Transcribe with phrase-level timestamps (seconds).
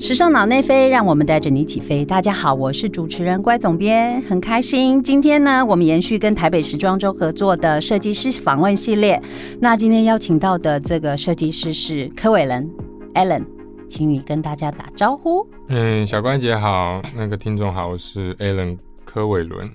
[0.00, 2.06] 时尚脑内飞，让我们带着你起飞。
[2.06, 5.02] 大家好，我是主持人乖总编，很开心。
[5.02, 9.20] 今天呢，我们延续跟台北时装周合作的设计师访问系列。
[9.60, 12.66] 那今天邀请到的这个设计师是柯伟伦
[13.12, 13.44] Allen，
[13.90, 15.46] 请你跟大家打招呼。
[15.68, 19.70] 嗯，小关姐好，那个听众好，我是 Allen 柯伟伦。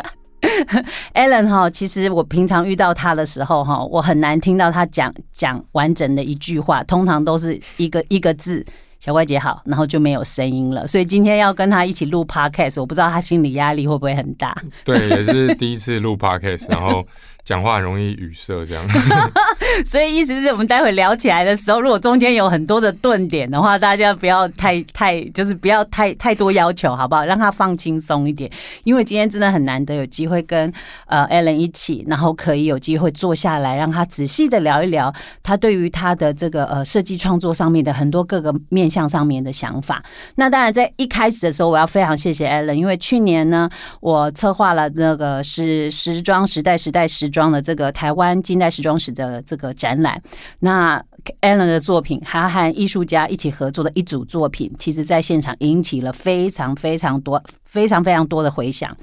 [1.12, 8.64] Allen 哈，其实我平常遇到他的时候哈，我很难听到他讲讲完整的一句话，通常都是一个一个字。
[9.02, 14.56] 小怪姐好，然后就没有声音了，所以今天要跟他一起录 podcast，我不知道他心理压力会不会很大。
[14.84, 17.04] 对，也是第一次录 podcast，然后。
[17.44, 18.86] 讲话容易语塞，这样，
[19.84, 27.24] 所以意思是我们待会聊起来的时候，如果中间有很多的顿点的话，大家不要太 太，就是不要太太多要求，好不好？
[27.24, 28.48] 让他放轻松一点，
[28.84, 30.72] 因为今天真的很难得有机会跟
[31.06, 40.00] 呃 Allen 一起，然后可以有机会坐下来，让他仔细的聊一聊他对于他的这个呃设计创作上面的很多各个面向上面的想法。
[40.36, 43.68] 那当然，在一开始的时候，我要非常谢谢 Allen，因为去年呢，
[44.00, 47.31] 我策划了那个是时装时代时代时。
[47.32, 50.22] 装的这个台湾近代时装史的这个展览，
[50.60, 51.02] 那
[51.40, 58.96] Allen 的作品，还和艺术家一起合作的一组作品，其实在现场引起了非常非常多、非常非常多的回响。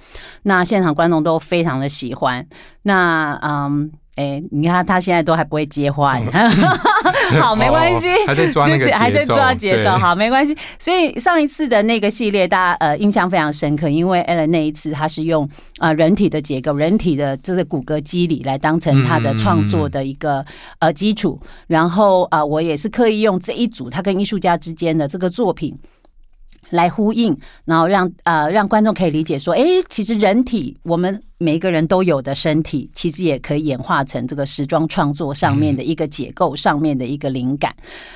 [0.44, 2.48] 那现场观众都非常的喜欢。
[2.84, 3.92] 那嗯。
[4.20, 6.20] 哎，你看他现在都还不会接话，
[7.40, 10.54] 好，没关系，还在抓那个还在抓节奏，好，没关系。
[10.78, 20.46] 所以上一次的那个系列，大家呃印象非常深刻，因为 Allen 那一次他是用啊人体的结构、人体的这个骨骼肌理来当成他的创作的一个
[20.80, 25.74] 呃基础，然后啊我也是刻意用这一组他跟艺术家之间的这个作品。
[26.70, 37.76] 来呼应，然后让呃让观众可以理解说，哎，其实人体我们每一个人都有的身体，其实也可以演化成这个时装创作上面的一个结构上面的一个灵感。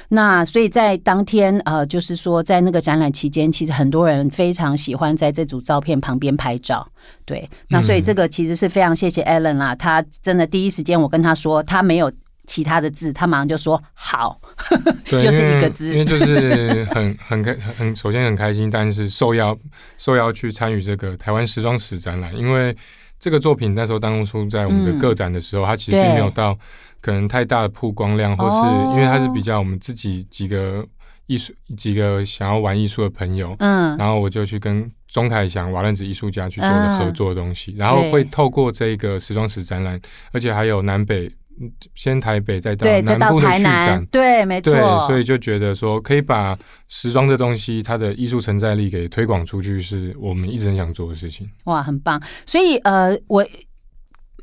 [0.09, 6.88] 那所以在当天呃，就是说在那个展览期间，其实很多人非常喜欢在这组照片旁边拍照。
[7.25, 12.12] 对，那所以这个其实是非常谢谢 Allen 啦，他真的第一时间我跟他说，他没有。
[12.46, 14.40] 其他的字，他马上就说好，
[15.12, 19.58] 又是一个字，因为就是很很开很首先很开心，但是受邀
[19.98, 22.76] 受邀去参与这个台湾时装史展览，因为
[23.18, 26.58] 这个作品那时候当初在我们的个展的时候，它其实并没有到
[27.00, 28.58] 可能太大的曝光量，或是
[28.94, 30.86] 因为它是比较我们自己几个
[31.28, 39.98] 艺术几个想要玩艺术的朋友，嗯，然后我就去跟钟凯祥瓦楞子艺术家去做的合作的东西，然后会透过这个时装史展览，
[40.34, 41.31] 而且还有南北。
[41.96, 42.86] 先台北，再到
[43.18, 44.74] 南部的续展，对，没错。
[45.08, 51.50] 所以就觉得说，可以把时装这东西它的艺术承载力给推广出去，是我们一直很想做的事情。
[51.66, 52.22] 哇，很棒！
[52.46, 53.46] 所以呃，我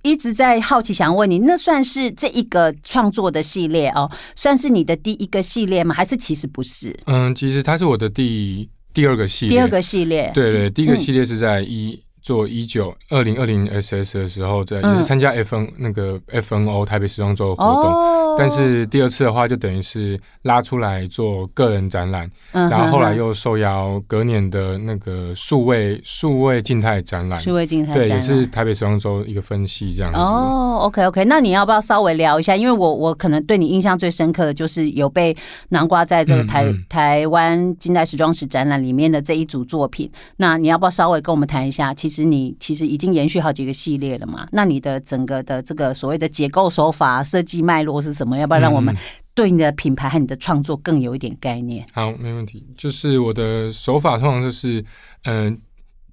[0.02, 5.94] 一直在好奇，想问你，那算是这一个创作的系列哦，算是你的第一个系列吗？
[5.94, 6.96] 还是其实不是？
[7.06, 10.30] 嗯，其实它是我的第第二个系列，第二个系列。
[10.34, 12.02] 对对，第一个系列是在一。
[12.22, 30.18] 做一九二零二零 SS 的时候，在也是参加 FN 那个 FNO 台北时装周的活动，但是第二次的话，就等于是拉出来做个人展览，然后后来又受邀隔年的那个数位数位静态展览，数位静态对，也是台北时装周一个分析这样子。
[30.18, 32.54] 哦，OK OK，那你要不要稍微聊一下？
[32.54, 35.34] 因为我我可能对你印象最深刻的就是有被
[35.70, 41.94] 南瓜在这个台台湾近代时装史展览里面的这一组作品，那你要不要稍微跟我们谈一下？
[41.94, 44.46] 其其实你其实已经延续好几个系列了嘛？
[44.52, 48.36] 那你的整个的这个所谓的结构手法、设计脉络是什么？
[48.36, 48.94] 要不要让我们
[49.34, 51.86] 对你的品牌和你的创作更有一点概念？
[51.92, 52.66] 好，没问题。
[52.76, 54.84] 就是我的手法通常就是
[55.22, 55.56] 嗯。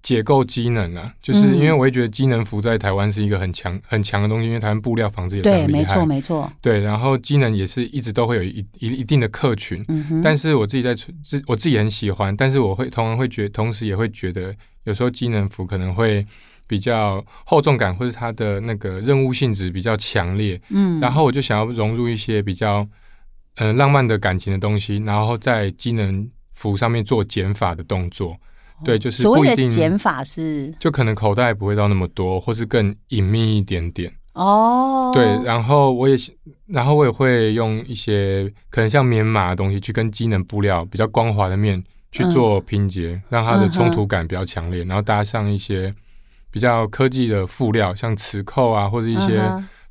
[0.04, 5.68] 解构机能啊，就是因为我也觉得机能服在台湾是一个很强很强的东西，因为台湾布料纺织也非常厉害。
[5.68, 6.54] 对，没错，没错。
[6.62, 9.86] 对，然后机能也是一直都会有一一一定的客群。
[10.24, 14.56] 但是我自己在自我自己很喜欢，但是我会同样会觉，同时也会觉得
[14.88, 16.26] 有时候机能服可能会
[16.66, 20.60] 比较厚重感，或者它的那个任务性质比较强烈。
[20.70, 21.00] 嗯。
[21.00, 22.88] 然后我就想要融入一些比较
[23.56, 28.36] 嗯浪漫的感情的东西，然后在机能服上面做减法的动作。
[28.86, 34.14] 对，就是所谓的减法是，就可能口袋不会到那么多，或是更隐秘一点点。
[34.34, 36.16] 哦，对，然后我也，
[36.68, 41.84] 然后我也会用一些可能像棉麻的东西，去跟机能布料比较光滑的面
[42.18, 45.94] 去做拼接，让它的冲突感比较强烈，然后搭上一些
[46.50, 49.42] 比较科技的辅料，像磁扣啊，或者一些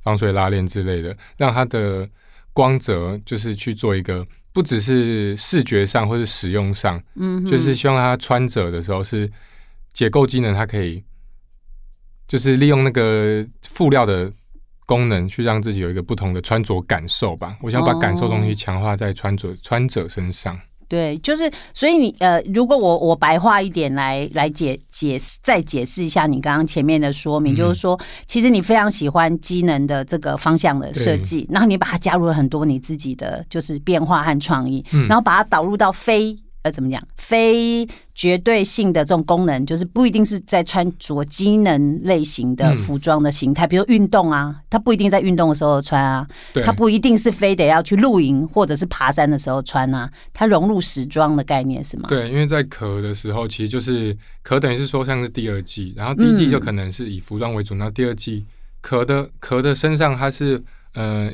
[0.02, 2.08] 防水拉链之类的，让它的
[2.52, 4.26] 光泽就是去做一个。
[4.52, 9.31] 不只是视觉上或者使用上，嗯，就是希望它穿着的时候是
[9.93, 11.05] 结构机能，它可以
[12.26, 14.32] 就是利用那个辅料的
[14.87, 17.58] 功能，去让自己有一个不同的穿着感受吧。
[17.61, 20.58] 我想把感受东西强化在穿着穿着身上。
[20.88, 36.36] 对，就是所以你呃，如果我我白话一点来来解解释，再解释一下你刚刚前面的说明，就是说，其实你非常喜欢机能的这个方向的设计，然后你把它加入了很多你自己的就是变化和创意，然后把它导入到非。
[36.62, 37.00] 呃，怎么讲？
[37.16, 37.86] 非
[38.16, 46.26] 绝对性的这种功能，就是不一定是在穿着机能类型的服装的形态，比如运动啊，它不一定在运动的时候穿啊，
[46.64, 52.06] 它不一定是非得要去露营或者是爬山的时候穿啊，它融入时装的概念是吗？
[52.08, 58.46] 对，因为在壳的时候，其实就是壳，等于是说像是第二季，然后第一季就可能是以服装为主，然后第二季
[58.80, 60.60] 壳的壳的身上它是
[60.94, 61.30] 呃。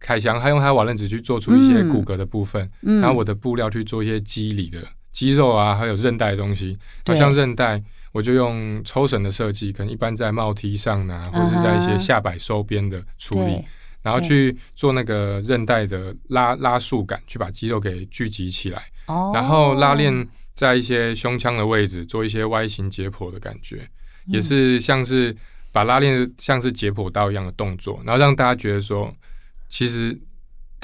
[0.00, 4.78] 凯翔他用他瓦楞纸去做出一些骨骼的部分，然后我的布料去做一些肌理的
[5.14, 6.76] 肌肉啊，还有韧带的东西。
[7.06, 7.82] 那像韧带，
[8.12, 13.64] 我就用抽绳的设计，可能一般在帽梯上呢，或者是在一些下摆收边的处理，
[14.02, 18.82] 然后去做那个韧带的拉拉束感，去把肌肉给聚集起来。
[19.32, 23.88] 然后拉链在一些胸腔的位置做一些 Y 型解剖的感觉，
[24.26, 25.34] 也是像是
[25.72, 29.10] 把拉链像是解剖刀一样的动作，然后让大家觉得说。
[29.66, 30.16] 其实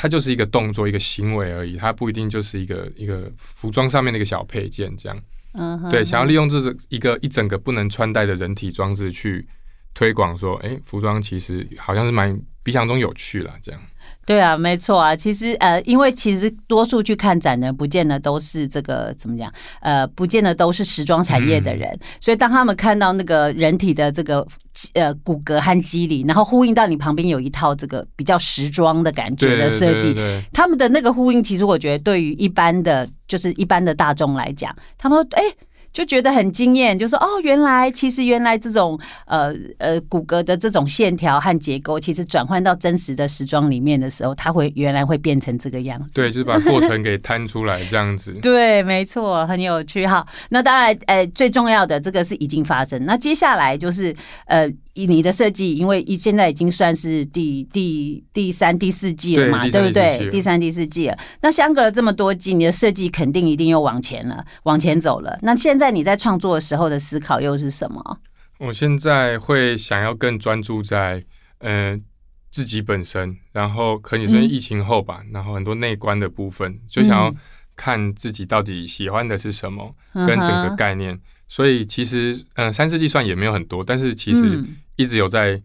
[0.01, 5.23] 它就是一个动作，一个行为而已，它不一定就是一个一个服装上面的一个小配件这样。
[5.53, 9.47] 嗯，对，想要利用这个一个一整个不能穿戴的人体装置去
[9.93, 13.81] 推广，说，哎，服装其实好像是蛮比想中有趣了这样。
[14.27, 15.17] 对啊，没错啊。
[15.17, 21.99] 其实呃，因为其实多数去看展的，不见得都是这个怎么讲，呃，不见得都是时装产业的人。
[22.21, 24.47] 所以当他们看到那个人体的这个
[24.95, 30.15] 呃骨骼和肌理，然后呼应到你旁边有一套这个比较时装的感觉的设计，
[30.53, 35.43] 他们的那个呼应，其实我觉得对于一般的就是一般的大众来讲，他们哎。
[35.93, 46.11] 就觉得很惊艳，就说哦，原来其实原来这种呃呃骨骼的这种线条和结构，其实转换到真实的时装里面的时候，它会原来会变成这个样子。
[46.15, 48.33] 对，就是把过程给摊出来这样子。
[48.43, 50.27] 对，没错，很有趣哈。
[50.51, 53.05] 那当然，呃，最重要的这个是已经发生。
[53.05, 54.15] 那接下来就是
[54.47, 54.71] 呃。
[54.95, 60.29] 你的设计，因为一现在已经算是第第第三、第四季了嘛，对不对？
[60.31, 65.39] 第三、第四季了，那相隔了这么多季，你的设计肯定一定又往前了，往前走了。
[65.43, 68.19] 那现在你在创作的时候的思考又是什么？
[68.59, 71.25] 我现在会想要更专注在
[71.61, 72.03] 嗯
[72.51, 77.33] 自己本身，然后可能是疫情后吧，然后很多内观的部分，就想要
[77.77, 81.19] 看自己到底喜欢的是什么，跟整个概念。
[81.51, 84.65] 所以其实，嗯，三次计算也没有很多，但是其实
[84.95, 85.61] 一直有在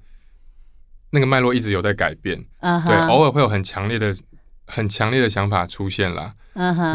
[1.11, 2.43] 那个脉络一直有在改变，
[2.87, 4.11] 对，偶尔会有很强烈的、
[4.65, 6.33] 很强烈的想法出现了，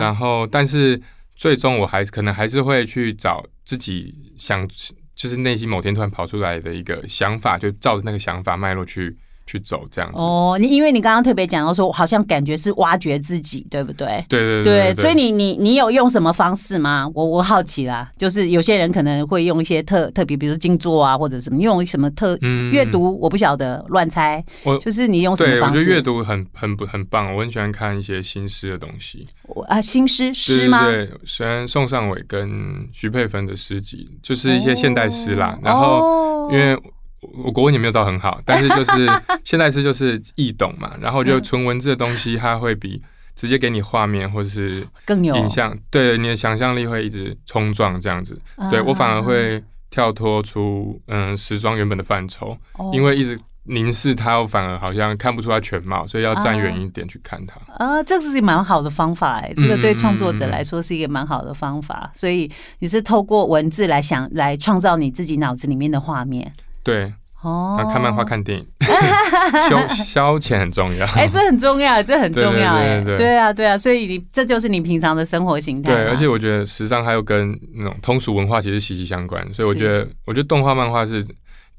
[0.01, 1.01] 然后，但是
[1.37, 4.69] 最终我还是可能还是会去找自己想，
[5.15, 9.17] 就是内心某天突然跑出来的一个想法，就照着那个想法脉络去。
[9.51, 14.25] 去走这样子哦，你因为你刚刚特别讲到说，好像感觉是挖掘自己，对不对？
[14.29, 17.11] 对对对，所以你你你有用什么方式吗？
[17.15, 22.39] 我我好奇啦，就是有些人可能会用一些特特别，比如说静坐啊，或者什么用什么特
[22.71, 24.45] 阅读，我不晓得乱猜。
[24.63, 25.81] 我就是你用什么方式？
[25.81, 29.27] 我觉得阅读很很不很棒，我很喜欢看一些新诗的东西。
[29.67, 30.87] 啊，新诗诗吗？
[30.87, 36.81] 对，虽然宋尚伟跟徐佩芬的诗集就是一些现代诗啦，然后因为。
[37.21, 39.09] 我国文也没有到很好，但是就是
[39.45, 43.03] 现在是就是易懂嘛，然后就纯文字的东西，它会比
[43.35, 48.41] 直接给你画面或者是更有影像，对你的想象力会一直冲撞这样子。
[48.71, 52.57] 对我反而会跳脱出嗯时装原本的范畴，
[52.93, 57.61] 因为一直凝视它，我反而好像看不出它全貌，所以要站远一点去看它。
[57.75, 66.51] 啊，这是蛮好的方法哎，这个对创作者来说是一个蛮好的方法，所以你是透过文字来想来创造你自己脑子里面的画面。
[66.83, 68.67] 对，哦，看漫画、看电影，
[69.69, 71.07] 消消遣很重要。
[71.17, 72.77] 哎，这很重要，这很重要。
[73.03, 75.93] 对，对啊，对啊，所以你这就是你平常的生活形态。
[75.93, 81.27] 对，而且我觉得时尚还有跟那种通俗文化其实息息相关，所以我觉得，我觉得动画、漫画是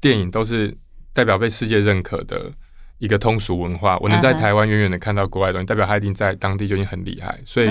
[0.00, 0.76] 电影都是
[1.12, 2.50] 代表被世界认可的
[2.98, 3.96] 一个通俗文化。
[3.98, 7.38] 我能在台湾远远的看到国外的东西，代表他一定在当地就已经很厉害。
[7.44, 7.70] 所以。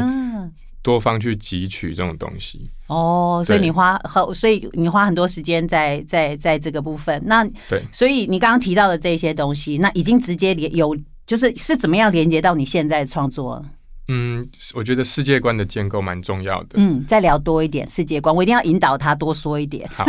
[0.84, 7.22] 多方去汲取这种东西哦，所以你花很所以你花很多时间在在在这个部分。
[7.26, 13.64] 那对，所以你刚刚提到的这些东西，那已经直接连有就是是怎么样连接到你现在创作？
[14.08, 16.72] 嗯，我觉得世界观的建构蛮重要的。
[16.74, 19.88] 嗯，再聊多一点世界观，我一定要引导他多说一点。
[19.94, 20.04] 好，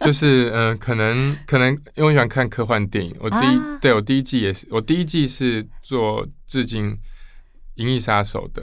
[0.00, 6.90] 就是嗯，可能可能因为我喜欢看科幻电影，我第一对我第一季也是，我第一季是做致敬
[7.76, 8.62] 《银翼杀手》的。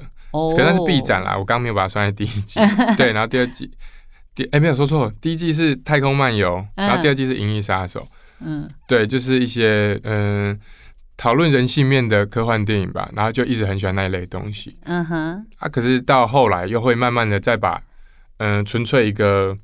[0.55, 2.59] 可能是 B 展啦，我刚刚没有把它算在第一季。
[2.97, 3.69] 对，然后第二季，
[4.33, 8.05] 第哎没有说错，第一季是太空漫游，然后第二季是银翼杀手。
[8.39, 10.59] 嗯，对，就是一些嗯
[11.15, 14.75] 讨论人性面的科幻电影吧，然后就一直很喜欢那一类东西。
[14.83, 17.81] 嗯哼，啊，可是到后来又会慢慢的再把，
[18.37, 19.57] 嗯，纯粹一个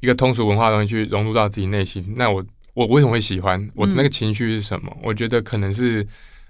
[0.00, 2.14] 一个通俗文化的东西去融入到自己内心。
[2.16, 2.44] 那我
[2.74, 3.68] 我为什么会喜欢？
[3.74, 4.96] 我的那个情绪是什么？
[5.02, 6.06] 我觉得可能是，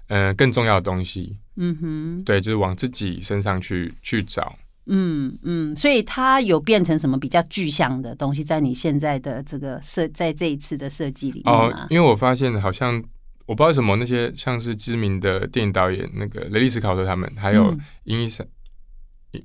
[0.09, 1.35] 嗯，更重要的东西。
[1.57, 4.57] 嗯哼，对，就是往自己身上去去找。
[4.87, 13.01] 嗯嗯，所以它有变成什么比较具象的东西，在你现在的这个设，在这一次的设计里面哦，因为我发现好像
[13.45, 18.43] 我不知道什么那些像是知名的电影导演，那个雷利斯考特他们，还有伊莎，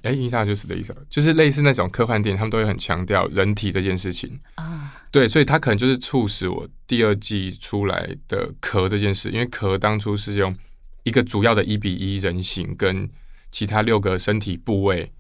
[0.03, 4.95] 哎，伊莎就是雷伊莎，就是类似那种科幻电影，他们都会很强调人体这件事情啊。
[5.11, 10.55] 对，所以它可能就是促使我第二季出来的壳这件事，因为壳当初是用
[11.07, 13.09] 一个主要的一比一人形跟
[13.53, 15.13] 其他六个身体部位。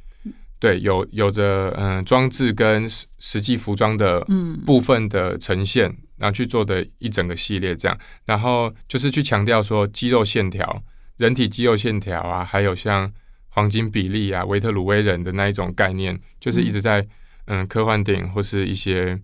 [0.59, 4.27] 对，有有着嗯装置跟实实际服装的
[4.65, 5.85] 部分的呈现，
[6.17, 10.83] 然后去做的一整个系列这样，然后就是去强调说肌肉线条、
[11.19, 13.13] 人体肌肉线条啊，还有像
[13.51, 17.07] 黄金比例啊、维特鲁威人的那一种概念，就是一直在
[17.45, 19.21] 嗯科幻电影或是一些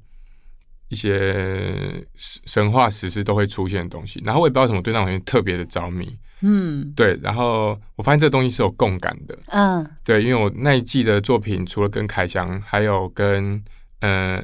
[0.89, 4.21] 一些神话史诗都会出现的东西。
[4.23, 6.15] 然后我也不知道什么对那种东西特别的着迷。
[6.43, 13.63] 嗯，对，然后我发现这个东西是有共感的，嗯，对，因为我那一季的作品，除了跟凯翔，还有跟
[14.01, 14.43] 呃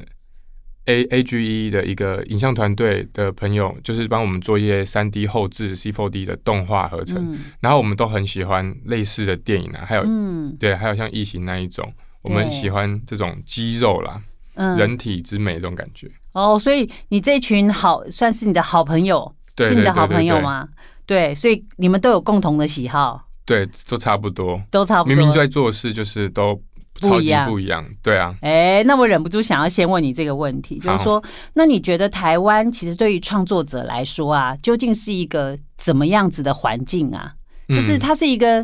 [0.85, 14.19] A A G E 的一个影像团队的朋友，就是帮我们做一些三 D 后置 C Four D 的动画合成，然后我们都很喜欢类似的电影啊，还有，嗯，对，还有像异形那一种，我们喜欢这种肌肉啦，
[14.55, 16.09] 嗯，人体之美这种感觉。
[16.31, 20.67] 哦，所以你这群好算是你的好朋友，是你的好朋友吗？
[21.09, 25.15] 对，所以你们都有共同的喜好，对，都差不多，都差不多。
[25.15, 26.61] 明明在做事，就是都
[27.01, 27.83] 不一样，不一样。
[28.03, 31.23] 对啊，哎，那我忍不住想要先问你这个问题，就是说，
[31.55, 37.33] 那你觉得台湾其实对于创作者来说啊，究竟是一个怎么样子的环境啊？
[37.69, 38.63] 就是它是一个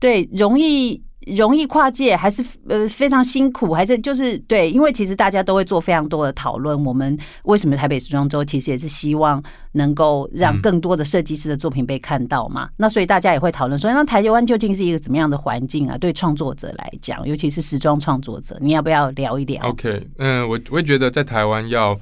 [0.00, 1.02] 对容易。
[1.36, 6.84] 容易跨界还是呃非常辛苦，还是就是对，因为其实大家都会做非常多的讨论。
[6.84, 9.42] 我们为什么台北时装周其实也是希望
[9.72, 12.68] 能够让更多的设计师的作品被看到嘛？
[12.76, 15.96] 那所以大家也会讨论说，那台湾究竟是一个怎么样的环境啊？
[15.98, 21.98] 对创作者来讲，尤其是时装创作者，你要不要聊一聊？OK，嗯，我我会觉得在台湾要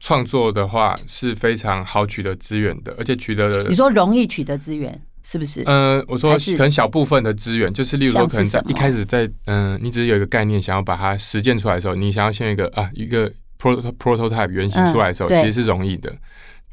[0.00, 5.00] 创作的话是非常好取得资源的，而且取得的你说容易取得资源。
[5.24, 5.62] 是不是？
[5.64, 16.14] 呃，我说可能小部分的资源，就是例如说，可能在一开始在嗯，你只是有一个概念，想要把它实践出来的时候，你想要先一个啊一个 prototype 原型出来的时候，其实是容易的。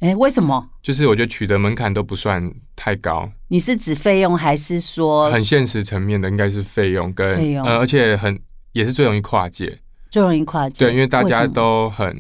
[0.02, 0.68] 哎，为什么？
[0.82, 3.32] 就是我觉得取得门槛都不算太高。
[3.48, 6.30] 你是指费用，还是说很现实层面的？
[6.30, 8.38] 应该是费用跟费用，而且很
[8.74, 9.80] 也是最容易跨界，
[10.10, 10.86] 最容易跨界。
[10.86, 12.14] 对，因为大家都很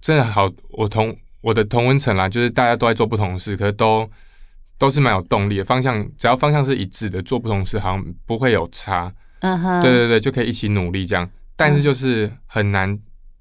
[0.00, 4.08] 真的好，我同我的同温层啦，就是大家都在做不同的事，可是都。
[4.78, 9.12] 都是蛮有动力的，方向只要方向是一致的，做不同事好像不会有差。
[9.40, 11.28] 嗯哼，对对对，就可以一起努力这样。
[11.56, 12.98] 但是就是很难，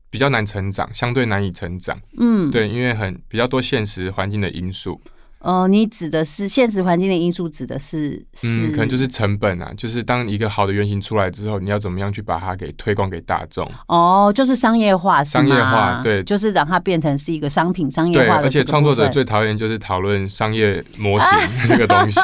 [0.10, 2.00] 比较难成长，相对难以成长。
[2.20, 5.00] 嗯，对，因为很比较多现实环境的因素。
[5.44, 13.70] 呃，你指的是现实环境的因素，指的是嗯，可能就是成本啊，就是当一个好的原型出来之后，你要怎么样去把它给推广给大众？
[13.88, 18.44] 哦，就是商业化，商业化，对，就是让它变成是一个商品，商业化的。
[18.44, 21.30] 而且创作者最讨厌就是讨论商业模型
[21.68, 22.20] 这个东西。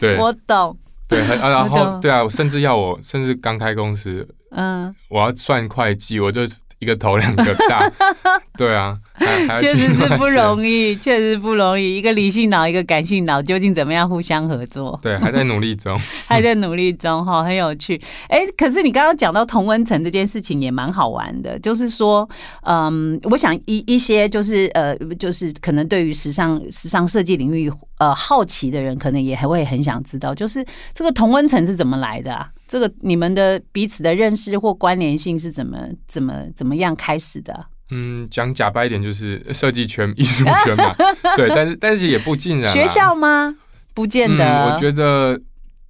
[0.00, 0.74] 对，我懂。
[1.06, 6.40] 对，啊然后对啊，我甚至要我，甚至刚开公司，嗯，我要算会计，我就。
[6.78, 7.90] 一个头两个大，
[8.58, 8.98] 对啊，
[9.56, 11.96] 确实是不容易，确实不容易。
[11.96, 14.98] 一个理性脑，一个感性脑，究竟怎么样互相合作？
[15.02, 18.00] 对，还在努力中， 还在努力中，哈，很有趣。
[18.28, 22.28] 哎，可是你刚刚讲到同温层这件事情也蛮好玩的，就是说，
[22.64, 32.48] 嗯，我想一一些就是呃，就是可能对于时尚时尚设计领域呃好奇的人，可能也还会很想知道，就是这个同温层是怎么来的啊？
[32.68, 37.66] 这个你们的彼此的认识或关联性是怎么怎么怎么样开始的？
[37.90, 40.92] 嗯，讲假白一点就是设计圈、艺术圈嘛。
[41.36, 42.72] 对，但是但是也不尽然。
[42.72, 43.54] 学校吗？
[43.94, 44.66] 不见得。
[44.68, 45.40] 我觉得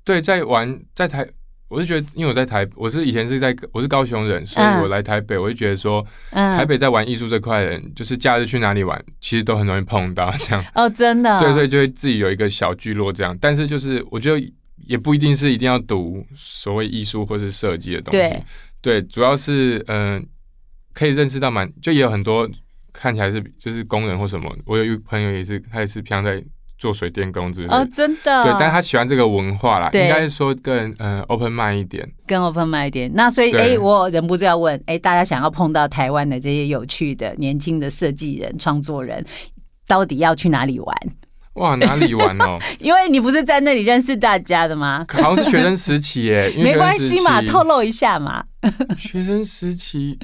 [0.05, 1.27] 对，在玩在台，
[1.69, 10.63] 我是觉得，因为我在台，我是以前是在我是高雄人，所以我来台北，我就觉得说，台北在玩艺术这块人，就是假日去哪里玩，其实都很容易碰到这样。
[10.75, 11.41] 哦，真的。
[11.41, 13.35] 对，所以就会自己有一个小聚落这样。
[13.41, 14.53] 但是就是我觉得。
[14.87, 18.37] 也不一定是一定要读所谓艺术或是设计的东西，
[18.81, 20.25] 对，主要是嗯，
[20.95, 22.49] 可以认识到蛮，就也有很多
[22.93, 24.51] 看起来是就是工人或什么。
[24.65, 26.43] 我有一个朋友也是，他也是平常在
[26.79, 33.11] 做水电工之类的，哦，真的，对，但他喜欢这个文化啦，应该是说更嗯 open mind 一点，更 open mind 一点。
[33.15, 39.25] 那所以哎，我忍不住要问，哎，大家想要碰到台湾的这些有趣的年轻的设计人、创作人，
[39.87, 40.97] 到底要去哪里玩？
[41.57, 42.59] 哇，哪里玩哦？
[42.81, 45.05] 因为你不是在那里认识大家的吗？
[45.13, 48.45] 好像是学生时期耶， 没关系嘛，透露一下嘛。
[48.97, 50.19] 学生时期。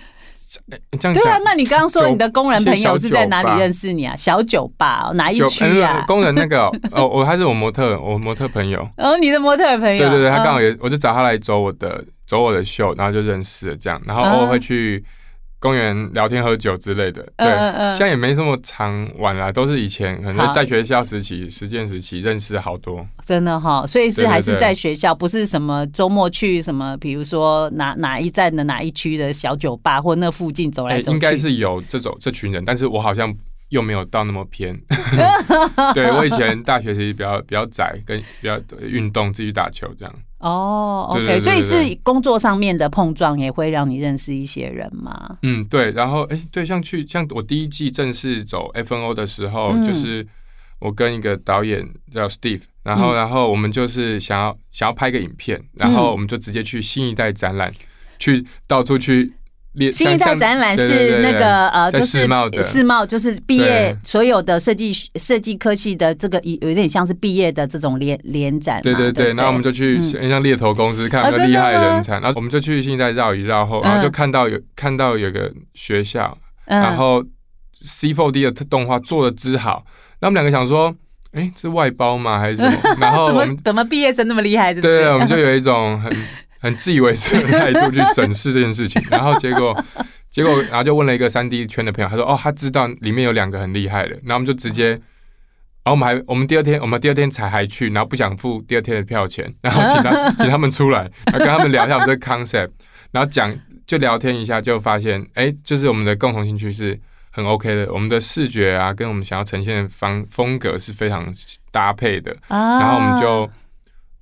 [1.00, 4.14] 这样对啊，那你刚刚说你的工人朋友是在哪里认识你啊？
[4.14, 6.04] 小酒吧哪一区啊？
[6.06, 8.86] 工人那个哦，我还是我模特，我模特朋友。
[8.98, 9.98] 哦，你的模特朋友。
[9.98, 15.02] 对对对，他刚好也，我就找他来走我的走我的秀，然后就认识了这样，然后偶尔会去。
[15.62, 17.46] 公园聊天喝酒之类的，对，
[17.90, 33.32] 现在也没这么常玩啦，都是以前可能在学校时期、实践时期认识好多，真的哈，所以是还是在学校，不是什么周末去什么，比如说哪哪一站的哪一区的小酒吧或那附近走来走去，应该是有这种这群人，但是我好像
[33.72, 34.78] 又没有到那么偏，
[35.94, 40.14] 对我以前大学其实比较比较窄，跟比较运动，自己打球这样。
[40.40, 45.38] 哦，OK，所以是工作上面的碰撞也会让你认识一些人嘛？
[45.42, 45.90] 嗯，对。
[45.92, 50.26] 然后，哎，对，像去像我第一季正式走 FNO 的时候，就是
[50.78, 57.72] 我跟一个导演叫 Steve，然后，然后我们就是想要想要拍个影片，然后我们就直接去新一代展览，
[58.18, 59.32] 去到处去。
[59.90, 68.82] 新一代展览是那个呃，就是世贸的世贸，就是毕业所有的设计设计科系的这个有有点像是毕业的这种联联展。
[68.82, 76.36] 对对对，然后我们就去像猎头公司看个厉害人才，然后我们就去新一代绕一绕后，然后就看到有看到有个学校，
[76.66, 77.24] 然后
[77.82, 79.86] C4D 的动画做的之好，
[80.20, 80.94] 那我们两个想说，
[81.32, 82.76] 哎，是外包吗还是什么？
[83.00, 84.74] 然后怎么怎么毕业生那么厉害？
[84.74, 86.14] 对，我们就有一种很。
[86.62, 89.76] 很自以为是的态度去审视这件事情， 然后结果，
[90.30, 95.00] 结果，然后就问了一个三 D 圈的朋友，他说：“哦，他知道里面有两个很厉害的。”然后我们就直接，然
[95.86, 102.70] 后我们还，我们第二天，我们第二天才还去，然后不想付第二天的票钱，然后请他 请他们出来，跟他们聊一下我们的 concept，
[103.10, 103.52] 然后讲
[103.84, 106.96] 就聊天一下，就发现，哎，就是我们的共同兴趣是
[107.30, 111.26] 很 OK 的，我们的视觉啊，跟我们想要呈现的方风格是非常
[111.72, 113.50] 搭配的，然后我们就。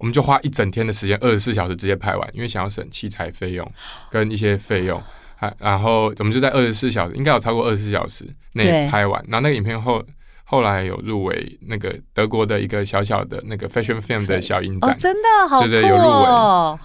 [0.00, 3.72] 我们就花一整天的时间，二十四小时直接拍完，因为想要省器材费用
[4.10, 5.00] 跟一些费用，
[5.36, 9.22] 还然后我们就在二十四小时，应该有超过二十四小时内拍完。
[9.28, 10.02] 然后那个影片后
[10.44, 16.24] 后来有入围那个德国的一个小小的那个 fashion film 的小影展，真的好，对对有入围，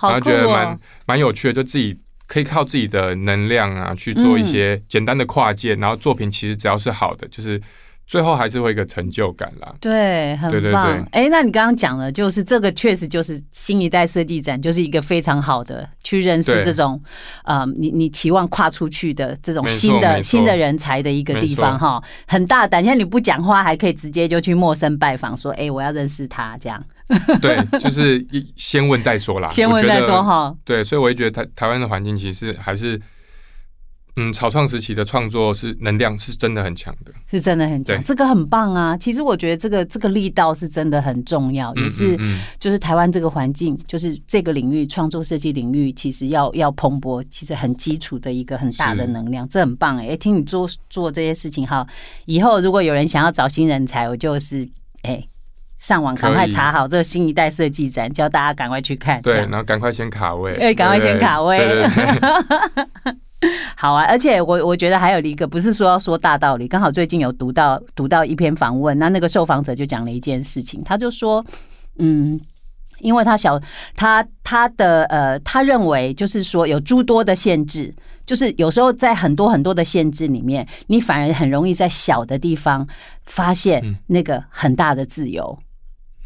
[0.01, 7.61] 然后觉得蛮蛮有趣的，就自己可以靠自己的能量啊去做一些简单的跨界，然后作品其实只要是好的，就是。
[8.07, 11.03] 最后还是会一个成就感啦，对，很棒。
[11.11, 17.01] 哎，那你刚刚讲的，就是这个确实就是新一代设计展，就是一个非常好的去认识这种，
[17.45, 22.83] 呃，你你期望跨出去的这种新的新的人才的一个地方哈，很大胆。
[22.83, 26.83] 现在你不讲话，还可以直接就去陌生拜访，说，哎，我要认识他这样。
[27.41, 30.55] 对，就是先问再说啦，先问再说哈。
[30.63, 33.01] 对，所以我也觉得台台湾的环境其实还是。
[34.17, 38.95] 嗯，草创时期的创作是能量是真的很强的，是真的很强，这个很棒啊！
[38.95, 42.17] 其实我觉得这个这个力道是真的很重要，也是
[42.57, 50.15] 就是台湾这个环境，就是这个领域创作设计领域，其实要要蓬勃，其实很基础的一个很大的能量，这很棒哎！
[50.15, 51.85] 听你做做这些事情哈，
[52.23, 54.65] 以后如果有人想要找新人才，我就是
[55.01, 55.21] 哎
[55.77, 61.59] 上网赶快查好这个新一代设计展，叫大家赶快去看，对，然后赶快先卡位，哎，赶快先卡位。
[63.75, 71.45] 好啊，而且我我觉得还有一个，不是说要说大道理，刚好最近有读到读到一篇访问，那那个受访者就讲了一件事情，他就说，
[71.99, 72.39] 嗯，
[72.99, 73.61] 因为他小
[73.95, 77.93] 他他的呃，他认为就是说有诸多的限制，
[78.25, 82.87] 就是有时候在很多很多的限制里面，你反而很容易在小的地方
[83.25, 85.59] 发现那个很大的自由，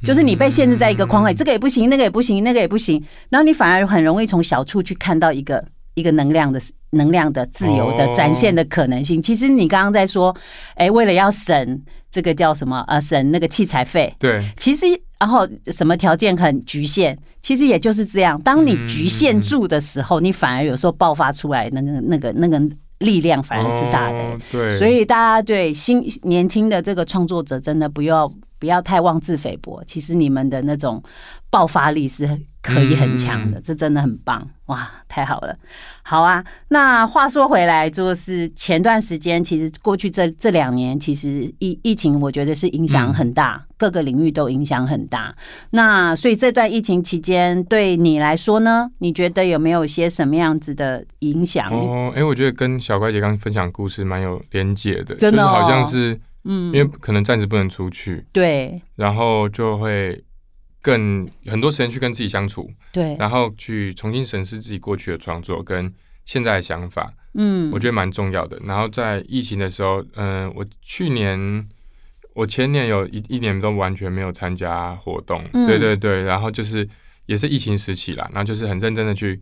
[0.05, 5.65] 就是你被限制在一个框内，这个也不行，那个也不行，那个也不行，然后你反而很容易从小处去看到一个。
[5.99, 6.59] 一个能量的
[6.91, 10.35] 能量的自由的展现的可能性，其实你刚刚在说，
[10.75, 14.85] 哎，为了要省这个叫什么呃，省那个器材费，对，其实
[15.19, 18.41] 然后什么条件很局限，其实也就是这样。
[18.41, 22.59] 当你局限住的时候，你反而有时候爆发出来那个那个那个
[22.99, 24.39] 力量反而是大的。
[24.51, 31.03] 对，所以大家对新年轻的这个创作者真的不要不要太妄自菲薄，其实你们的那种
[31.49, 32.27] 爆发力是。
[32.61, 34.89] 可以很强的，这真的很棒哇！
[35.07, 35.57] 太好了，
[36.03, 36.43] 好啊。
[36.67, 45.33] 那话说回来，就是前段时间，其实过去这这两年，其实疫疫情，我觉得是影响很大，各个领域都影响很大。
[45.71, 48.91] 那所以这段疫情期间，对你来说呢？
[48.99, 51.71] 你觉得有没有些什么样子的影响？
[51.71, 60.21] 哦，哎，我觉得跟小乖姐刚分享故事蛮有连结的，真的好像是，嗯，因为可能暂时不能出去，对，然后就会。
[60.81, 65.93] 更很多时间去跟自己相处，对，然后去重新审视自己过去的创作跟
[66.25, 68.59] 现在的想法，嗯，我觉得蛮重要的。
[68.63, 71.67] 然后在疫情的时候，嗯，我去年
[72.33, 76.87] 我前年有一一年都完全没有参加活动，对对对，然后就是
[77.25, 79.39] 也是疫情时期啦，然后就是很认真的去，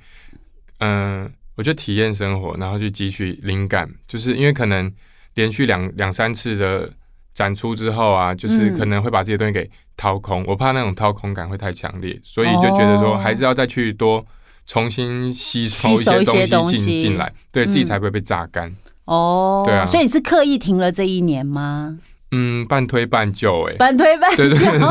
[0.80, 4.92] 嗯，我就体验生活，然后去汲取灵感，就是因为可能
[5.36, 6.92] 连续两两三次的
[7.38, 14.26] 展出之后啊，就是可能会把这些东西给掏空，我怕那种掏空感会太强烈，所以就觉得说还是要再去多
[14.66, 18.76] 重新吸收一些东西进进来，对自己才不会被榨干。
[19.06, 22.00] 哦，对啊，所以你是刻意停了这一年吗？
[22.32, 24.90] 嗯，半推半就，哎，半推半就，对对对对，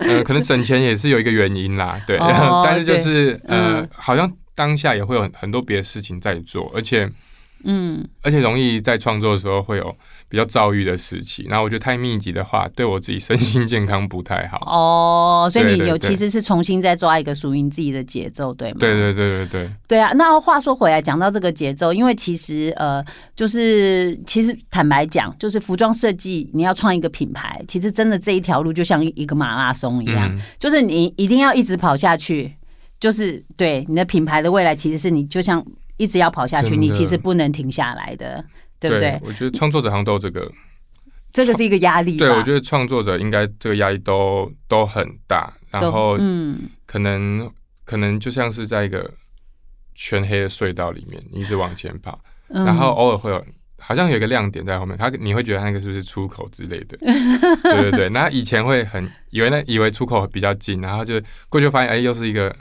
[0.16, 2.16] 呃，可能省钱也是有一个原因啦，对，
[2.64, 7.06] 但是就是呃，好像当下也会有很多别的事情在做，而且。
[7.64, 9.92] 嗯，而且容易在创作的时候会有
[10.28, 14.58] 比较躁郁的时期，然后我觉得太密集的话，对我自己身心健康不太好。
[14.66, 18.76] 哦，所以你有其实是重新再抓一个属于你自己的节奏，对吗？
[18.78, 19.70] 对对对对对。
[19.88, 32.54] 对啊，那话说回来，讲到这个节奏，因为其实呃，就是其实坦白讲，就是服装设计，你要创一个品牌，其实真的这一条路就像一个马拉松一样，就是你一定要一直跑下去，
[33.00, 35.64] 就是对你的品牌的未来，其实是你就像。
[35.96, 38.44] 一直要跑下去，你其实不能停下来的，
[38.78, 39.18] 对不对？
[39.22, 40.50] 我觉得创作者好像都这个，
[41.32, 42.16] 这个是一个压力。
[42.16, 47.50] 对，我觉得创作者应该这个压力都都很大，然后嗯，可能
[47.84, 49.10] 可能就像是在一个
[49.94, 53.42] 全黑的隧道里面，你一直往前跑，然后偶尔会有
[53.80, 56.98] 好像有一个亮点在后面，他你会觉得那个是不是出口之类的？
[57.62, 58.08] 对对对。
[58.10, 62.54] 那以前会很以为那以为出口比较近，然后就过去发现，哎，又是一个。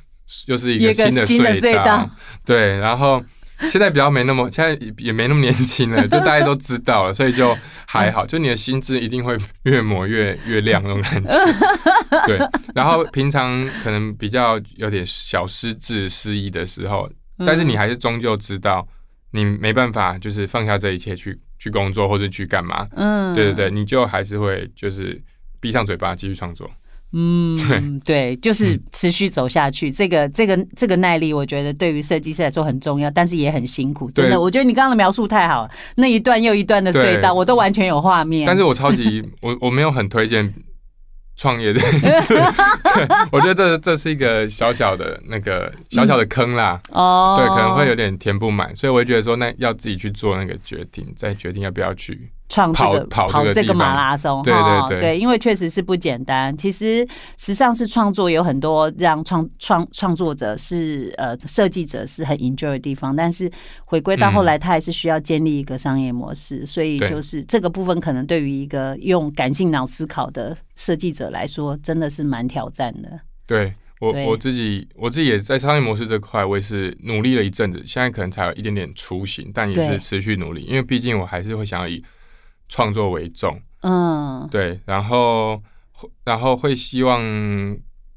[0.47, 2.09] 又是一个新的隧道，
[2.45, 3.23] 对，然后
[3.69, 11.29] 现在比较没那么，现在也没那么年轻了， 就大家都知道了，所以就还好，就你的心智一定会越磨越越亮那种感觉，
[12.27, 12.39] 对。
[12.73, 17.09] 然后平常可能比较有点小失智失忆的时候，
[17.45, 18.85] 但是你还是终究知道，
[19.31, 25.21] 你没办法就是放下这一切去去工作或者去干嘛，嗯，对对对，你就还是会就是
[25.59, 26.69] 闭上嘴巴继续创作。
[27.17, 34.11] 嗯，对，就是持续走下去，这个这个这个耐力，我觉得对于设计师来说很重要，但是也很辛苦。
[34.11, 38.45] 真的，我觉得你刚刚的描述太好了，那一段又一段的隧道，我都完全有画面。
[38.45, 40.53] 但是我超级，我我没有很推荐
[41.37, 41.79] 创业的，
[43.31, 46.81] 我觉得这这是一个小小的那个小小的坑啦。
[46.91, 52.29] 哦，对，可能会有点填不满，所以我会觉得说，那要自己去做那个决定，再决定要不要去。
[52.47, 56.55] 创这个跑这个马拉松，对对对，对，因为确实是不简单。
[56.55, 57.05] 其实
[57.37, 63.51] 时尚是创作有很多让创创创作者是呃设计者是很 enjoy 的地方，但是
[63.85, 66.65] 回归到后来，他还是需要建立一个商业模式。
[66.65, 73.19] 所以就是这个部分，可能对于一个用感性脑思考的设计者来说，真的是蛮挑战的。
[73.47, 82.03] 对我我自己我自己也在商业模式这块，我也是努力了一阵子，现在可能才有一点点雏形，但也是持续努力，因为毕竟我还是会想要以。
[82.67, 85.61] 创作为重，嗯，对，然后，
[86.23, 87.21] 然后会希望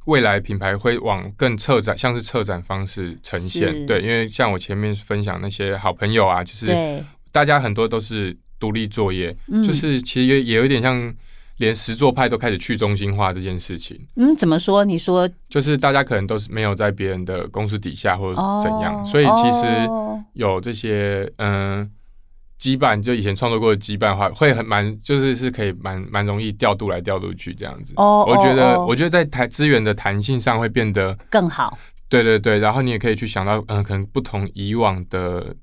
[0.07, 11.15] 未来品牌会往更策展，像是策展方式呈现，对，因为像我前面分享那些好朋友啊，就是大家很多都是独立作业，就是其实也也有点像
[11.59, 14.01] 连实作派都开始去中心化这件事情。
[14.17, 14.85] 嗯，怎么说？
[14.85, 15.29] 你说。
[15.51, 19.67] 就是大家可能都是没有在别人的公司底下或者怎样，所以其实
[20.33, 21.91] 有这些嗯。
[22.61, 27.95] 羁绊就以前创作过的羁绊话，会很蛮就是是可以蛮蛮容易调度来调度去这样子。
[27.97, 31.79] 哦，我觉得我觉得在台资源的弹性上会变得更好。
[32.09, 35.55] 对对对，然后你也可以去想到，嗯，可能不同以往的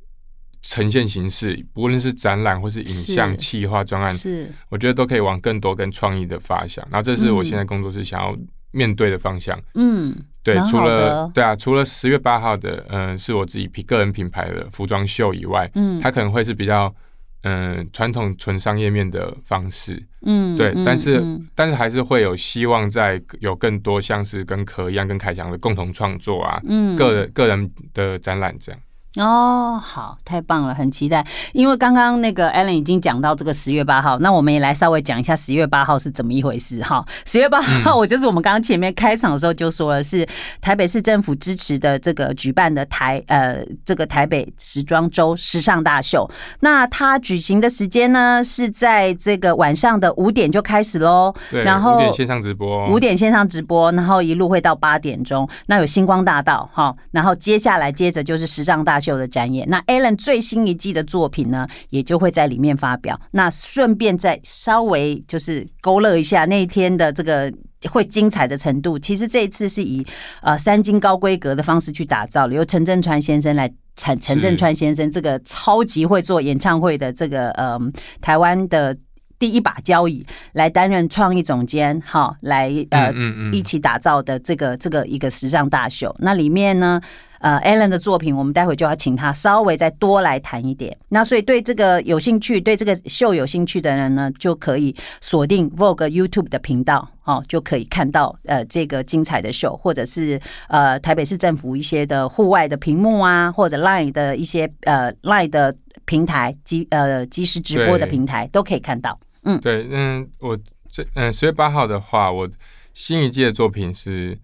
[0.61, 6.87] 呈现形式，不论是展览或是影像、企划专案，是我觉得都可以往更多跟创意的发想。
[6.91, 8.37] 然后这是我现在工作室想要
[8.75, 9.59] 面对的方向。
[9.73, 10.13] 嗯。
[10.45, 16.93] 对，除了对啊，除了十月八号的，嗯，是我自己品个人品牌的服装秀以外，嗯，它可能会是比较
[17.41, 21.19] 嗯传统纯商业面的方式，嗯，对，但是
[21.55, 28.79] 但是还是会有希望在有更多像是跟壳一样跟凯翔的共同创作啊，嗯，个人个人的展览这样。
[29.17, 31.25] 哦，好，太棒了，很期待。
[31.53, 37.05] 因为刚刚那个 Allen 已经讲到这个十月八号，那我们也来稍微讲一下十月八号是怎么一回事哈。
[37.25, 40.27] 十月八号，我就是我们刚刚前面开场的时候就说了，是
[40.59, 46.29] 台北市政府支持的这个举办的台呃这个台北时装周时尚大秀。
[46.59, 55.47] 那它举行的时间呢是在这个晚上的五点就开始喽，然后五点线上直播，五点线上直播，然后一路会到八点钟。
[55.67, 58.99] 那有星光大道哈，然后接下来接着就是时尚大。
[59.05, 63.19] 秀的展演，那 Alan 最新一季的作品呢，也就会在里面发表。
[63.31, 67.51] 那顺便再稍微就是勾勒一下那一天的这个
[67.89, 68.97] 会精彩的程度。
[68.97, 70.05] 其实这一次是以
[70.41, 77.79] 呃三金高规格的方式去打造，由陈振川先生来陈陈振川先生这个超级会做演唱会的这个呃
[78.19, 78.97] 台湾的
[79.37, 83.13] 第一把交椅来担任创意总监，好，来呃
[83.51, 86.15] 一起打造的这个这个一个时尚大秀。
[86.19, 86.99] 那里面呢，
[87.39, 90.97] 呃，Alan 的作品，我们待会就要请他稍微再多来谈一点。
[91.09, 109.19] 那所以对这个有兴趣，对这个秀有兴趣的人呢，就可以锁定 Vogue YouTube 的频道，哦，就可以看到呃这个精彩的秀，或者是呃台北市政府一些的户外的屏幕啊，或者 Line 的一些呃 Line 的平台即呃即时直播的平台都可以看到。
[109.43, 110.57] 嗯，对，嗯，我
[110.89, 112.49] 这嗯十月八号的话，我
[112.93, 114.37] 新一季的作品是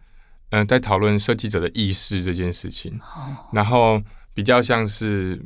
[0.52, 2.98] 嗯在讨论设计者的意识这件事情，
[3.52, 4.02] 然后
[4.34, 5.42] 比较像是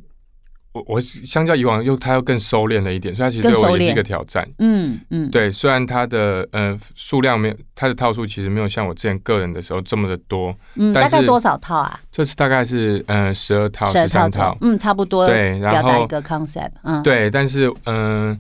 [0.74, 4.48] 我我相较以往又他又更收敛了一点，所以他其实对我也是一个挑战。
[4.60, 12.00] 嗯嗯，对，虽然他的呃数量没有它的套数其实没有像我之前个人的时候这么的多，嗯，大概多少套啊？
[12.12, 18.40] 这次大概是嗯十二套十三套，嗯，差不多对，然后一个 concept，嗯，对，但是嗯。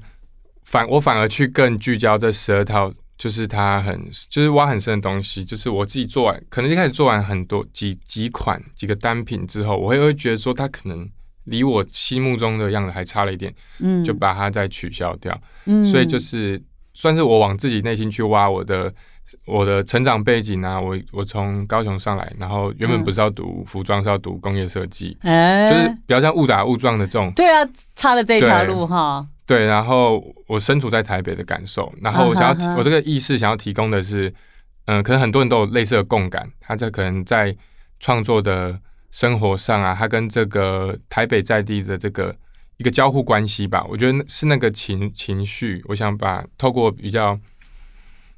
[0.67, 3.99] 反我反而去更聚焦这十二套，就是它很
[4.29, 11.09] 就是挖很深的东西，就是我自己做完，可能一开始做完很多几几款几个单品之后，我会会觉得说它可能
[11.45, 16.61] 离我心目中的样子还差了一点，嗯，就把它再取消掉，嗯，所以就是
[16.93, 18.93] 算是我往自己内心去挖我的
[19.45, 29.25] 我的成长背景啊，我我从高雄上来，然后原本不是要读服装，是要读工业设计，哎，就是比较像误打误撞的这种，对啊，差了这条路哈。
[29.47, 34.33] 对，然后我身处在台北的感受，然后我想要我这个意识想要提供的是，
[34.85, 37.55] 嗯，可能很多人都有类似的共感，他这可能在
[37.99, 38.79] 创作的
[39.11, 42.35] 生活上啊，他跟这个台北在地的这个
[42.77, 47.39] 一个交互关系吧，我觉得是那个情情绪，我想把透过比较，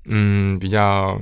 [0.08, 1.22] 嗯，比较。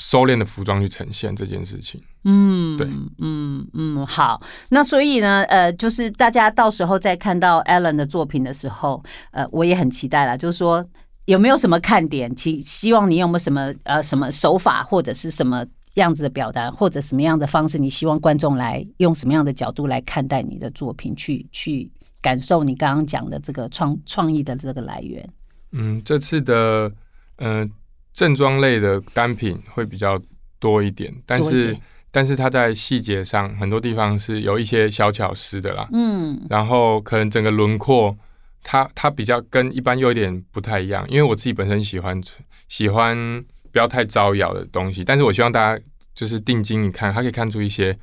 [0.00, 2.86] 收敛的服装去呈现这件事情，嗯，对，
[3.18, 10.86] 嗯嗯，好，那所以呢，呃，就是大家到时候在看到 Alan 的作品的时候，呃，我也很期待啦，就是说
[11.24, 12.32] 有没有什么看点？
[12.38, 21.90] 希希望你有没有什么呃什么手法或者是什么样子的表达，或者什么样的方式，你希望观众来用什么样的角度来看待你的作品，去去
[22.22, 25.28] 感受你刚刚讲的这个创创意的这个来源？
[25.72, 26.92] 嗯，这次的
[27.38, 27.68] 嗯。
[28.12, 30.20] 正装类的单品会比较
[30.58, 31.76] 多一点，但是
[32.10, 35.88] 但是它在细节上很多地方是有一些小巧思的啦。
[35.92, 38.16] 嗯，然后可能整个轮廓，
[38.64, 42.20] 它它比较跟一般又有点不太一样，因为我自己本身喜欢
[42.66, 43.16] 喜欢
[43.70, 45.82] 不要太招摇的东西，但是我希望大家
[46.14, 47.96] 就是定睛一看，它可以看出一些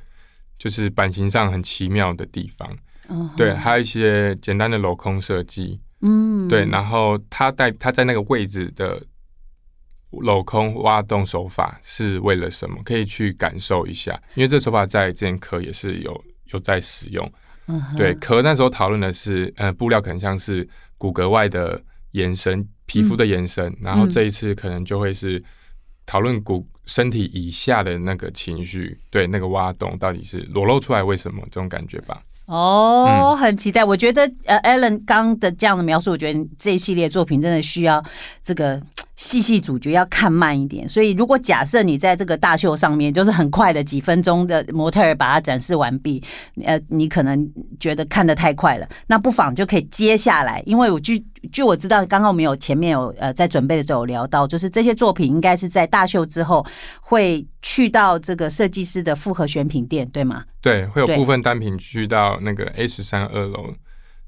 [0.56, 2.66] 就是版型上很奇妙的地方。
[3.08, 5.78] 嗯，对，还有一些简单的镂空设计。
[6.00, 9.02] 嗯，对，然后它带它在那个位置的。
[10.22, 12.76] 镂空挖洞手法是为了什么？
[12.84, 17.30] 可以去感受一下，因为这手法在之前壳也是有有在使用。
[17.96, 23.76] 对，壳那时候讨论的是，呃，布料可能像是骨骼外的延伸，皮肤的延伸。
[23.80, 25.42] 然后这一次可能就会是
[26.04, 32.22] 讨论骨身体以下的那个情绪，对，那个挖洞到底是裸露出来为什么这种感觉吧。
[32.44, 33.84] 哦，很期待。
[33.84, 38.00] 我觉得呃，Allen 刚的这样的描述，我觉得这一系列作品真的需要
[38.42, 38.80] 这个。
[39.16, 46.22] 细细主角要看慢一点，所以如果假设你在这个大秀上面，就是很快的几分钟的模特儿把它展示完毕，
[46.64, 47.50] 呃，你可能
[47.80, 51.18] 觉得看的太快了，那不妨就可以接下来，因为我据
[51.50, 56.64] 据我知道，刚刚我们有前面有呃在准备的时候聊到，就是这些作品应该是在大秀之后
[57.00, 60.44] 会去到这个设计师的复合选品店，对吗？
[60.60, 63.72] 对，会有部分单品去到那个 A 十三二楼。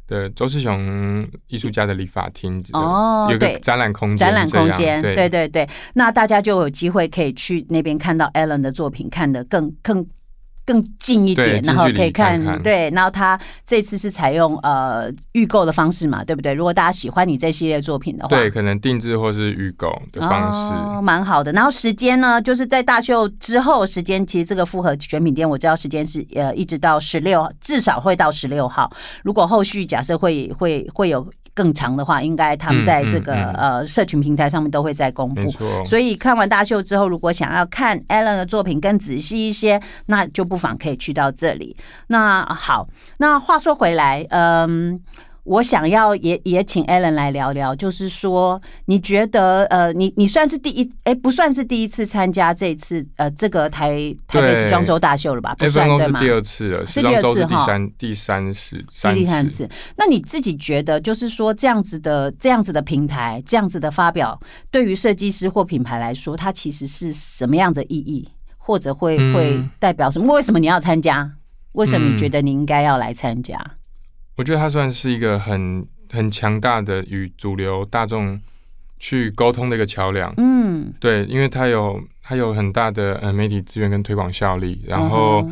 [0.09, 10.05] 的周世雄艺术家的理发厅哦，有个展览空间，展览空间，对对对，那大家就有机会可以去那边看到 Allen 的作品，看得更更。
[10.69, 16.53] 更近一点，然后可以看对，然后他这次是采用呃预购的方式嘛，对不对？
[16.53, 21.51] 如果大家喜欢你这系列作品的话，对，可能定制或是预购的方式，蛮好的。
[21.53, 28.93] 然后时间呢，就是在大秀之后时间，其实这个复合选品店我知道时间是呃一直到十六，至少会到十六号。
[29.25, 31.27] 如果后续假设会会会有。
[31.55, 35.53] 更长的话，应该他们在这个呃社群平台上面都会在公布。
[35.85, 41.77] 所以看完大秀之后，如果想要看 Allen 的作品更仔细一些，那就不妨可以去到这里。
[42.09, 45.01] 那好，那话说回来，嗯。
[45.49, 55.55] 我想要也也请 Allen 来聊聊，就是说，你觉得呃，你你算是第一哎，不算是第一次参加这次呃这个台台北时装周大秀了吧？
[55.59, 56.21] 不算对吗？
[56.21, 59.67] 第二次了，是第二次哈，第三第三次，第三次。
[59.97, 64.39] 那你自己觉得，就是说这样子的这样子的平台，这样子的发表，
[64.71, 68.29] 对于设计师或品牌来说，它其实是什么样的意义，
[68.69, 70.35] 或者会会代表什么？
[70.35, 71.33] 为什么你要参加？
[71.73, 73.59] 为什么你觉得你应该要来参加？
[74.37, 78.39] 我觉得它算是一个很很强大的与主流大众
[78.99, 80.35] 去沟通的一个桥梁。
[80.37, 85.49] 嗯，对，因为它有它有很大的呃媒体资源跟推广效力，然后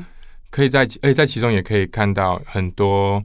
[0.51, 3.25] 可以在而且在其中也可以看到很多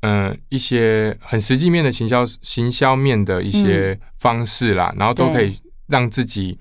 [0.00, 6.58] 嗯一些很实际面的行销行销面的一些方式啦，然后都可以让自己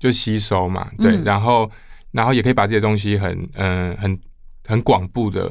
[0.00, 1.70] 就吸收嘛，对，然后
[2.12, 4.18] 然后也可以把这些东西很嗯很
[4.66, 5.50] 很广布的。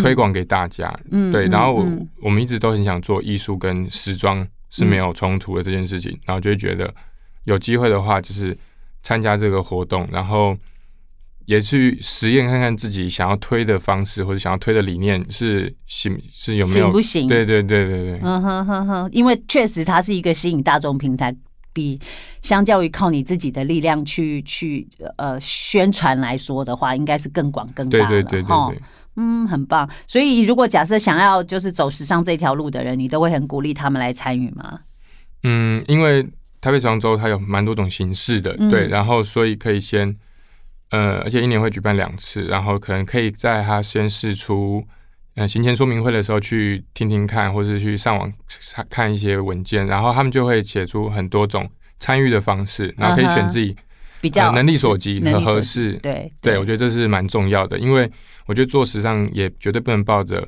[0.00, 0.92] 推广给大家，
[1.30, 1.86] 对，然后我
[2.20, 6.92] 我们一直都很想做艺术跟时装是没有冲突的这件事情，然后就会觉得
[7.44, 8.56] 有机会的话，就是
[9.00, 10.56] 参加这个活动，然后
[11.44, 17.28] 也去实验看看自己想要推的方式或者想要推的理念是行是有没有行不行？
[17.28, 21.32] 对对对对对，嗯哼哼哼，因为确实它是一个吸引大众平台，
[21.76, 22.00] 比
[22.40, 28.82] 相较于靠你自己的力量去去呃宣传来说的话，应该是更广更大对对对对对。
[29.16, 29.88] 嗯，很棒。
[30.06, 34.80] 所以，如果假设想要就是走时尚这条路的人，你都会很鼓励他们来参与吗？
[35.42, 36.22] 嗯，因为
[36.60, 40.16] 台北时装周它有蛮多种形式的，对，然后所以可以先，
[40.90, 44.84] 呃，而且一年会举办两次，然后可能可以在它先试出，
[45.36, 48.30] 呃，行前说明会的时候去听听看，或是去上网
[48.90, 51.66] 看一些文件，然后他们就会写出很多种
[51.98, 53.74] 参与的方式，然后可以选自己。
[54.18, 58.10] 比较能力所及和合适，对对，我觉得这是蛮重要的，因为
[58.46, 60.44] 我觉得做时尚也绝对不能抱着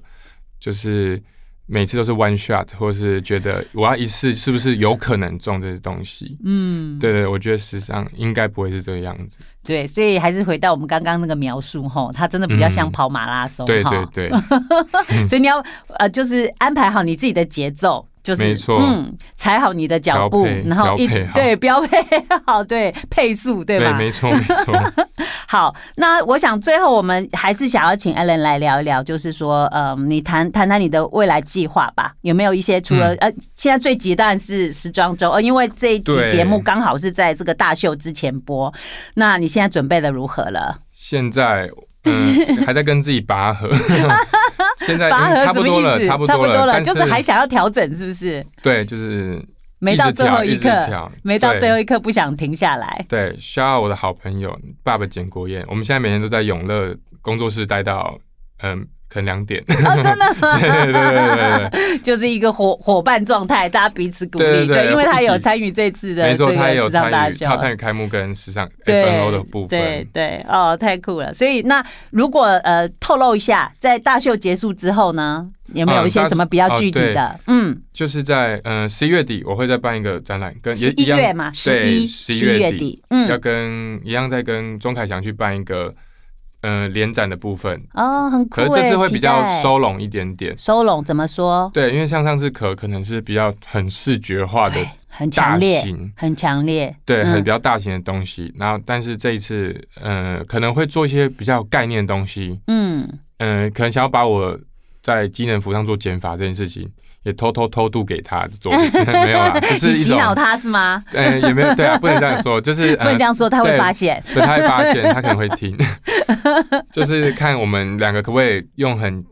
[0.59, 1.23] 就是
[1.71, 6.39] 每次都是 one shot，或是觉得我要一次是不是有可能中这些东西？
[6.43, 9.39] 嗯，对对，我觉得时尚应该不会是这个样子。
[9.63, 14.31] 对，所以还是回到我们刚刚那个描述吼，它真的比较像跑马拉松，对对对。
[15.29, 15.63] 所以你要
[15.99, 18.08] 呃，就是安排好你自己的节奏。
[18.37, 21.99] 没错，嗯，踩好你的脚步，然后一对标配
[22.47, 23.97] 好，对 配速，对吧？
[23.97, 24.75] 没错，没错。
[25.49, 32.13] 好，那我想最后我们还是想要请 Allen 来聊一聊，就是说，嗯，你谈谈谈你的未来计划吧。
[32.21, 38.73] 有没有一些除了呃，现在最急当然是时装周，呃，因为这一期节目刚好是在这个大秀之前播。
[39.15, 40.79] 那你现在准备的如何了？
[40.93, 41.71] 现在。
[42.05, 42.33] 嗯，
[42.65, 43.69] 还在跟自己拔河，
[44.79, 48.45] 现在差不多了，差不多了，就是还想要调整，是不是？
[48.63, 49.43] 对，就是
[49.79, 53.05] 没到最后一刻，没到最后一刻不想停下来。
[53.09, 58.19] 对，需要我的好朋友爸爸简国彦，我们现在每天都在永乐工作室待到
[58.63, 58.87] 嗯。
[59.09, 59.63] 可能两点。
[59.85, 60.27] 啊，真的，
[60.61, 71.33] 对对对对对，就是一个伙伙伴状态，大家彼此鼓励，对，因为他有参与这次的这个时尚大秀，他参与开幕跟时尚 FNO 的部分，对对哦，太酷了。
[71.33, 77.39] 所以那如果呃透露一下，在大秀结束之后呢，有没有一些什么比较具体的？
[77.47, 85.95] 嗯，就是在嗯十一月底，我会再办一个展览，跟十一月嘛，十一十一月底，嗯，要跟一样，再跟钟凯翔去办一个。
[86.63, 90.57] 嗯，联展的部分哦，很可是这次会比较收拢一点点。
[90.59, 91.71] 收拢怎么说？
[91.73, 95.81] 对，因为像上次壳可能是比较很视觉化的，很强烈，
[96.17, 98.53] 很强烈，对，很比较大型的东西。
[98.59, 102.59] 然后，但是这一次，呃，可能会做一些比较概念的东西。
[102.67, 104.59] 嗯嗯，可能想要把我
[105.01, 106.91] 在机能服上做减法这件事情。
[107.25, 108.73] 也偷偷偷渡给他做，
[109.25, 111.03] 没有啊，就是 洗脑他是吗？
[111.13, 115.77] 嗯，也没有，对啊，不能这样说，就是 不能这样说，他会发现，对，他会发现，他可能会听，
[116.93, 119.25] 就是看我们两个可不可以用很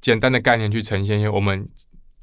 [0.00, 1.66] 简单的概念去呈现一些我们。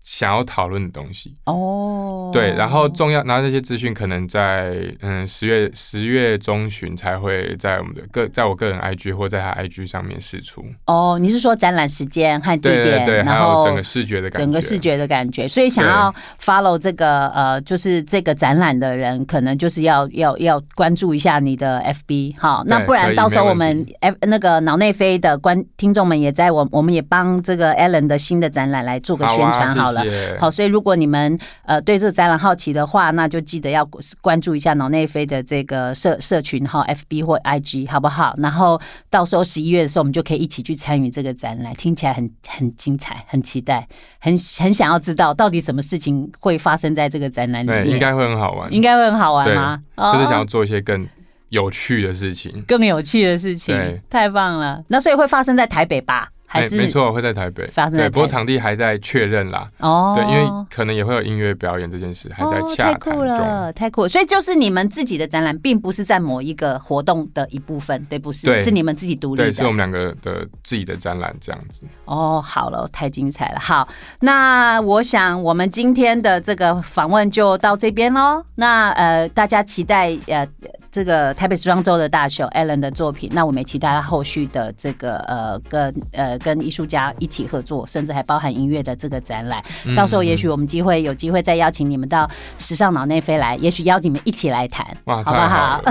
[0.05, 10.63] 想要讨论的东西哦，对，然后重要，然后这些资讯可能在嗯十月十月中旬才会在我们的个在我个人 IG 或在他 IG 上面释出。
[10.85, 15.47] 哦，你是说展览时间和地点，对对对，还有整个视觉的感觉，整个视觉的感觉。
[15.47, 22.61] 所以想要 follow 这个呃，就是这个展览的人，可能就是要要要关注一下你的 FB 哈。
[22.67, 29.94] 那不然到时候我们 F 那个脑内飞的观听众们也在我我们也帮这个 Allen 的新的展览来做个宣传好了。
[30.39, 33.87] 好，所以如果你们呃对这个展览好奇的话，那就记得要
[34.21, 38.33] 关注一下脑内飞的这个社社群哈，FB 或 IG 好不好？
[38.37, 38.79] 然后
[39.09, 43.87] 到时候十一月的时候，我们就可以一起去参与这个展览，听起来很很精彩，很期待，
[44.19, 49.81] 很很想要知道到底什么事情会发生在这个展览里面，应该会很好玩，应该会很好玩吗？
[50.13, 51.07] 就是想要做一些更
[51.49, 53.75] 有趣的事情，更有趣的事情，
[54.09, 54.83] 太棒了。
[54.87, 56.29] 那所以会发生在台北吧？
[56.47, 57.97] 还是没错，会在台北发生。
[57.97, 59.69] 对，不过场地还在确认啦。
[59.79, 63.11] 哦，对，因为可能也会有音乐表演这件事还在洽谈中。
[63.11, 64.07] 太酷了，太酷！
[64.07, 68.31] 所以就是你们自己的展览，并不是在某一个活动的一部分，对不？
[68.31, 69.47] 是，是你们自己独立的。
[69.49, 71.85] 对，是我们两个的自己的展览这样子。
[72.05, 73.59] 哦，好了，太精彩了。
[73.59, 73.87] 好，
[74.19, 78.43] 那我想我们今天的这个访问就到这边喽。
[78.55, 80.47] 那呃，大家期待呃。
[80.95, 89.61] 这个台北时装周的大秀 Allen 的作品，那我们也期待他后续的这个呃跟呃跟艺术家一起合作，甚至还包含音乐的这个展览。
[89.93, 95.83] 到时候也许我们机会有机会再邀请你们到时尚脑内飞来，也许邀请你们一起来谈，好不好？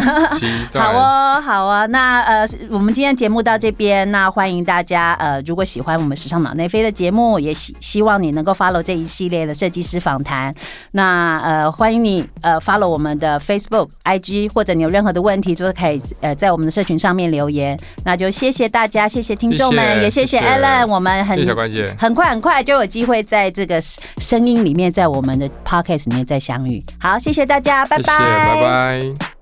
[0.73, 1.85] 好哦，好啊。
[1.85, 10.55] 那呃，我们今天节目到这边，那欢迎大家呃，如果喜欢我们时尚脑内飞的节目，也希希望你能够 follow 这一系列的设计师访谈。
[10.93, 17.77] 那呃，欢迎你呃 follow 我们的 Facebook、IG，或者你有任何的问题，都是可以呃在我们的社群上面留言。
[18.05, 20.87] 那就谢谢大家，谢谢听众们，也谢谢 Allen。
[20.87, 21.37] 我们很
[21.99, 23.83] 很快很快就有机会在这个
[24.19, 26.81] 声音里面，在我们的 Podcast 里面再相遇。
[27.01, 29.34] 好，谢谢大家，拜拜，拜拜。